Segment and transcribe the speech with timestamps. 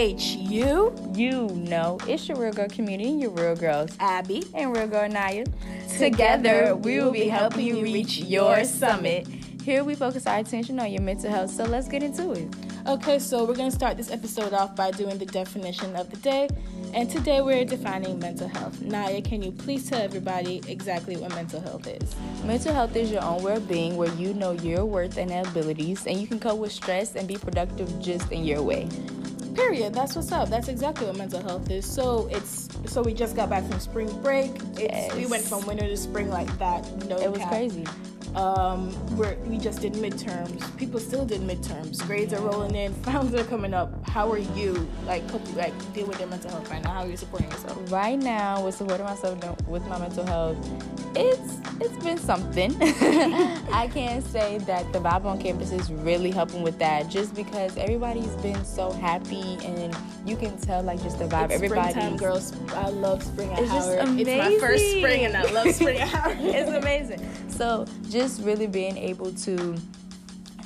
[0.00, 0.94] H U.
[1.14, 4.42] You know, it's your real girl community and your real girls, Abi.
[4.54, 5.44] and real girl Naya.
[5.98, 9.28] Together, we will be helping you reach your summit.
[9.62, 12.48] Here we focus our attention on your mental health, so let's get into it.
[12.86, 16.48] Okay, so we're to start this episode off by doing the definition of the day.
[16.94, 18.80] And today we're defining mental health.
[18.80, 22.16] Naya, can you please tell everybody exactly what mental health is?
[22.42, 26.26] Mental health is your own well-being where you know your worth and abilities, and you
[26.26, 28.88] can cope with stress and be productive just in your way.
[29.60, 29.92] Period.
[29.94, 30.48] That's what's up.
[30.48, 31.84] That's exactly what mental health is.
[31.84, 34.50] So it's so we just got back from spring break.
[34.76, 36.82] It's, We went from winter to spring like that.
[37.08, 37.50] No It was cap.
[37.50, 37.84] crazy.
[38.34, 40.76] Um, we're, we just did midterms.
[40.76, 42.04] People still did midterms.
[42.06, 42.92] Grades are rolling in.
[43.02, 43.92] Finals are coming up.
[44.06, 44.88] How are you?
[45.06, 46.92] Like, you like deal with their mental health right now.
[46.92, 47.92] How are you supporting yourself?
[47.92, 50.56] Right now, with supporting myself with my mental health,
[51.16, 52.74] it's it's been something.
[53.72, 57.76] I can't say that the vibe on campus is really helping with that, just because
[57.76, 61.50] everybody's been so happy and you can tell like just the vibe.
[61.50, 62.52] Everybody, springtime, girls.
[62.74, 64.20] I love spring at It's just Howard.
[64.20, 66.36] It's my first spring, and I love spring at Howard.
[66.40, 67.26] it's amazing.
[67.48, 69.76] So just really being able to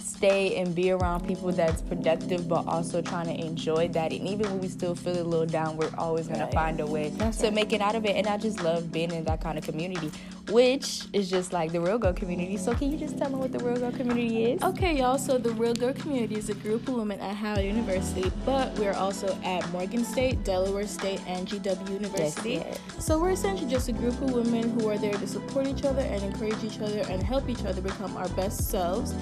[0.00, 4.46] stay and be around people that's productive but also trying to enjoy that and even
[4.50, 6.50] when we still feel a little down we're always going Right.
[6.50, 7.54] to find a way That's to right.
[7.54, 10.10] make it out of it and i just love being in that kind of community
[10.50, 13.52] which is just like the real girl community so can you just tell me what
[13.52, 15.18] the real girl community is Okay, y'all.
[15.18, 18.92] So the Real Girl Community is a group of women at Howard University, but we're
[18.94, 22.54] also at Morgan State, Delaware State, and GW University.
[22.54, 22.78] yes.
[22.98, 26.00] So we're essentially just a group of women who are there to support each other
[26.02, 29.14] and encourage each other and help each other become our best selves.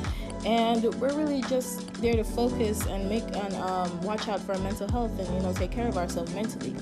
[0.45, 4.59] And we're really just there to focus and make and um, watch out for our
[4.59, 6.75] mental health and you know take care of ourselves mentally.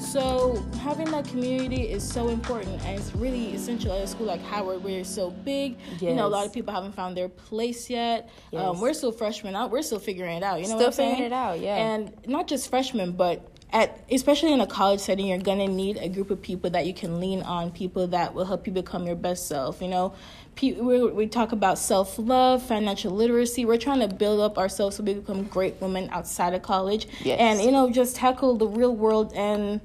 [0.00, 4.42] So having that community is so important and it's really essential at a school like
[4.42, 5.76] Howard where it's so big.
[6.00, 8.28] You know, a lot of people haven't found their place yet.
[8.52, 8.80] Um, Yes.
[8.80, 9.70] we're still freshmen out.
[9.70, 10.56] We're still figuring it out.
[10.60, 11.10] You know Still what I'm saying?
[11.12, 11.76] figuring it out, yeah.
[11.76, 16.08] And not just freshmen, but at especially in a college setting, you're gonna need a
[16.08, 17.70] group of people that you can lean on.
[17.70, 19.82] People that will help you become your best self.
[19.82, 20.14] You know,
[20.62, 23.66] we we talk about self love, financial literacy.
[23.66, 27.06] We're trying to build up ourselves so we become great women outside of college.
[27.22, 27.38] Yes.
[27.38, 29.80] And you know, just tackle the real world and.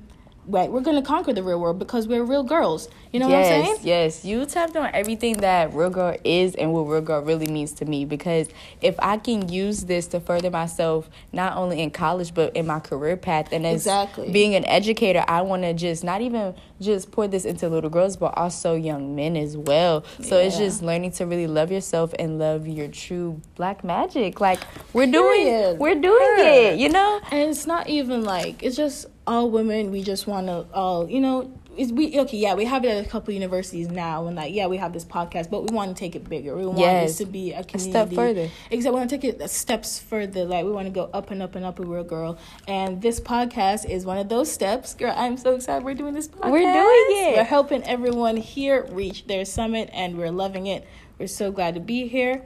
[0.47, 2.89] Right, we're gonna conquer the real world because we're real girls.
[3.11, 3.75] You know yes, what I'm saying?
[3.83, 4.25] Yes, yes.
[4.25, 7.85] you tapped on everything that real girl is and what real girl really means to
[7.85, 8.05] me.
[8.05, 8.49] Because
[8.81, 12.79] if I can use this to further myself, not only in college but in my
[12.79, 14.31] career path, and as Exactly.
[14.31, 18.17] being an educator, I want to just not even just pour this into little girls,
[18.17, 20.03] but also young men as well.
[20.23, 24.41] So it's just learning to really love yourself and love your true black magic.
[24.41, 24.59] Like
[24.93, 25.77] we're doing, Period.
[25.79, 26.73] we're doing Period.
[26.73, 26.79] it.
[26.79, 27.21] You know.
[27.29, 29.91] And it's not even like it's just all women.
[29.91, 31.57] We just want to all you know.
[31.77, 32.53] It's, we okay, yeah.
[32.53, 35.49] We have it at a couple universities now, and like yeah, we have this podcast,
[35.49, 36.53] but we want to take it bigger.
[36.53, 37.11] We want Yes.
[37.11, 38.49] this to be a community a step further.
[38.69, 40.43] Exactly, we want to take it steps further.
[40.43, 42.37] Like we want to go up and up and up with real girl.
[42.67, 44.93] And this podcast is one of those steps.
[44.95, 46.51] Girl, I'm so excited we're doing this podcast.
[46.51, 47.37] We're doing it.
[47.37, 50.85] We're helping everyone here reach their summit, and we're loving it.
[51.17, 52.43] We're so glad to be here.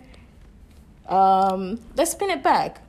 [1.07, 2.81] Um, let's spin it back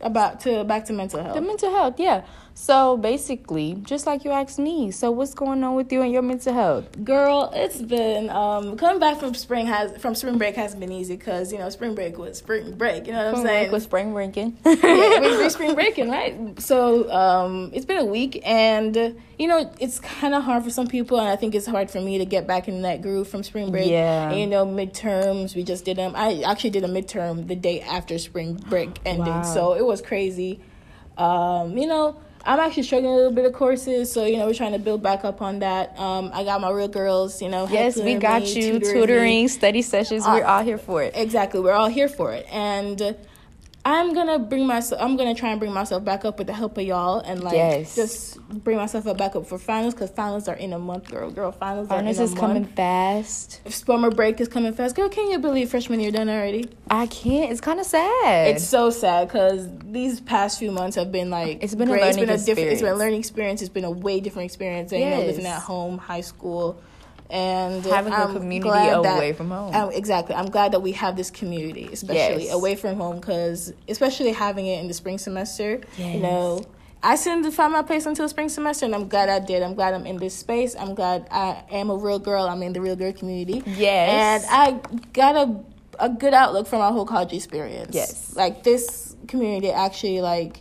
[0.00, 1.34] about to back to mental health.
[1.34, 2.24] The mental health, yeah.
[2.56, 6.22] So basically, just like you asked me, so what's going on with you and your
[6.22, 7.04] mental health?
[7.04, 11.16] Girl, it's been um coming back from spring has from spring break hasn't been easy
[11.16, 13.08] because you know spring break was spring break.
[13.08, 13.72] You know what I'm saying?
[13.72, 14.56] With spring breaking.
[14.64, 16.60] yeah, we we spring breaking, right?
[16.60, 18.94] So um, it's been a week, and
[19.36, 22.00] you know it's kind of hard for some people, and I think it's hard for
[22.00, 23.90] me to get back in that groove from spring break.
[23.90, 24.30] Yeah.
[24.30, 25.56] and, you know midterms.
[25.56, 26.12] We just did them.
[26.14, 29.42] I actually did a midterm the day after spring break ended, Wow.
[29.42, 30.60] so it was crazy.
[31.18, 32.20] Um, you know.
[32.46, 35.02] I'm actually struggling a little bit of courses, so you know we're trying to build
[35.02, 35.98] back up on that.
[35.98, 37.66] Um, I got my real girls, you know.
[37.70, 38.78] yes, we got me, you.
[38.80, 39.48] tutoring me.
[39.48, 40.24] Study sessions.
[40.26, 41.12] We're Uh, all here for it.
[41.16, 43.12] Exactly, we're all here for it, and uh,
[43.86, 45.00] I'm gonna bring myself.
[45.02, 47.52] I'm gonna try and bring myself back up with the help of y'all, and like
[47.54, 47.94] Yes.
[47.94, 51.30] just bring myself up back up for finals because finals are in a month, girl.
[51.30, 52.76] Girl, finals, Finals are in is coming month.
[52.76, 53.60] fast.
[53.70, 55.10] Summer break is coming fast, girl.
[55.10, 56.68] Can you believe freshman year done already?
[56.90, 57.52] I can't.
[57.52, 58.48] It's kind of sad.
[58.48, 62.04] It's so sad because these past few months have been like It's been a great.
[62.04, 62.70] it's been a learning different.
[62.70, 63.60] It's been a learning experience.
[63.60, 66.80] It's been a way different experience than you know living at home, high school,
[67.34, 69.74] and Having a I'm community glad that- away from home.
[69.74, 70.34] um, exactly.
[70.36, 72.54] I'm glad that we have this community, especially Yes.
[72.54, 75.80] away from home, because especially having it in the spring semester.
[75.98, 76.14] Yes.
[76.14, 76.62] You know,
[77.02, 79.62] I didn't find my place until spring semester, and I'm glad I did.
[79.62, 80.74] I'm glad I'm in this space.
[80.78, 82.44] I'm glad I am a real girl.
[82.44, 83.62] I'm in the real girl community.
[83.66, 84.44] Yes.
[84.48, 84.80] and I
[85.12, 85.46] got a
[86.00, 87.94] a good outlook from my whole college experience.
[87.94, 88.34] Yes.
[88.34, 90.60] like this community actually like,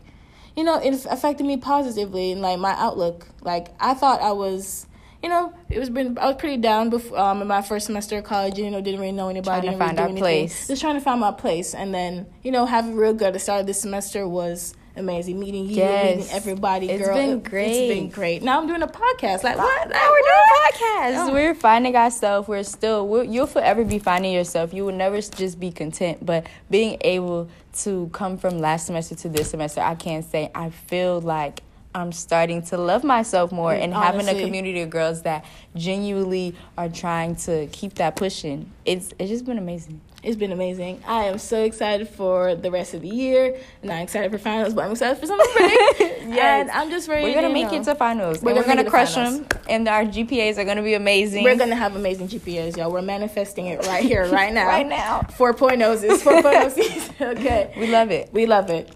[0.56, 3.28] you know, it affected me positively and like my outlook.
[3.42, 4.86] Like I thought I was.
[5.24, 8.18] You know, it was been I was pretty down before um, in my first semester
[8.18, 8.58] of college.
[8.58, 9.68] You know, didn't really know anybody.
[9.68, 10.68] Trying to really find do our place.
[10.68, 13.62] Just trying to find my place, and then you know, having real good the start
[13.62, 16.18] of this semester was amazing meeting you, Yes.
[16.18, 16.90] meeting everybody.
[16.90, 17.72] It's girl, been great.
[17.72, 18.44] It's been great.
[18.44, 19.44] Now I'm doing a podcast.
[19.44, 19.90] Like what?
[19.90, 21.12] Now we're doing a podcast.
[21.12, 21.32] Yeah.
[21.32, 22.48] We're finding ourselves.
[22.50, 23.08] We're still.
[23.08, 24.74] We're, you'll forever be finding yourself.
[24.74, 26.26] You will never just be content.
[26.26, 30.70] But being able to come from last semester to this semester, I can't say I
[30.70, 31.64] feel like
[31.96, 35.46] I'm starting to love myself more and having a community of girls that
[35.76, 38.72] genuinely are trying to keep that pushing.
[38.86, 40.02] It's it's just been amazing.
[40.24, 41.04] It's been amazing.
[41.06, 43.58] I am so excited for the rest of the year.
[43.84, 46.10] Not excited for finals, but I'm excited for summer break.
[46.24, 46.62] Yes.
[46.62, 47.26] And I'm just ready.
[47.26, 48.42] We're gonna to, make you it to finals.
[48.42, 50.82] We're and we're gonna gonna make it to crush them, and our GPAs are gonna
[50.82, 51.44] be amazing.
[51.44, 52.94] We're gonna have amazing GPAs, y'all.
[52.94, 54.66] We're manifesting it right here, right now.
[54.68, 55.28] Right now.
[55.38, 57.74] 4.0s is 4.0 okay.
[57.78, 58.30] We love it.
[58.32, 58.90] We love it.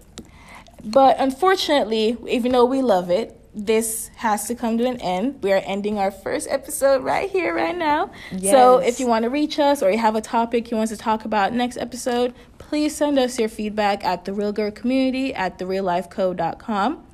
[0.84, 5.42] But unfortunately, even though we love it, this has to come to an end.
[5.42, 8.10] We are ending our first episode right here, right now.
[8.42, 10.96] So if you want to reach us or you have a topic you want to
[10.96, 15.58] talk about next episode, please send us your feedback at the Real Girl Community at
[15.58, 17.04] thereallifeco.com.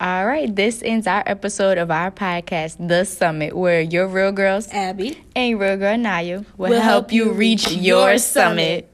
[0.00, 4.68] All right, this ends our episode of our podcast, The Summit, where your real girls
[4.72, 5.24] Abi.
[5.36, 8.93] and your real girl Naya will We'll help you reach your summit.